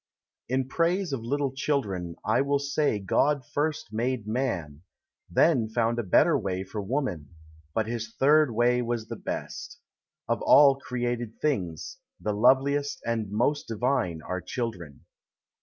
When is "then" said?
5.29-5.69